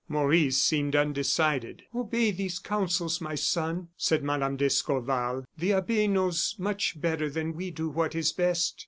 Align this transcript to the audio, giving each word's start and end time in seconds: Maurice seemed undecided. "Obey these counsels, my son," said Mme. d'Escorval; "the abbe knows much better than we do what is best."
Maurice 0.09 0.59
seemed 0.59 0.95
undecided. 0.95 1.83
"Obey 1.93 2.31
these 2.31 2.57
counsels, 2.57 3.21
my 3.21 3.35
son," 3.35 3.89
said 3.95 4.23
Mme. 4.23 4.55
d'Escorval; 4.55 5.45
"the 5.59 5.73
abbe 5.73 6.07
knows 6.07 6.55
much 6.57 6.99
better 6.99 7.29
than 7.29 7.53
we 7.53 7.69
do 7.69 7.87
what 7.87 8.15
is 8.15 8.31
best." 8.33 8.79